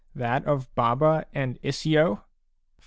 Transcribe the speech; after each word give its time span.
That 0.15 0.43
of 0.45 0.73
Baba 0.73 1.27
and 1.31 1.59
Isio 1.61 2.15
6? 2.15 2.23